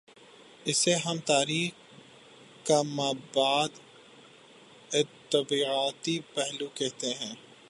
[0.65, 1.71] اسے ہم تاریخ
[2.67, 3.69] کا ما بعد
[4.91, 7.33] الطبیعیاتی پہلو کہتے ہیں۔